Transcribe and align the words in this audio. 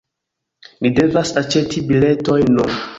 Ni 0.85 0.93
devas 1.01 1.35
aĉeti 1.45 1.87
biletojn 1.93 2.55
nun 2.59 2.79